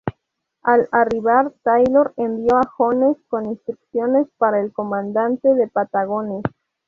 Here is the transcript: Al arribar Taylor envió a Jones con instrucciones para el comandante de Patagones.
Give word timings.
Al 0.63 0.89
arribar 0.91 1.53
Taylor 1.61 2.11
envió 2.17 2.57
a 2.57 2.65
Jones 2.75 3.17
con 3.27 3.45
instrucciones 3.45 4.27
para 4.39 4.59
el 4.59 4.73
comandante 4.73 5.53
de 5.53 5.67
Patagones. 5.67 6.41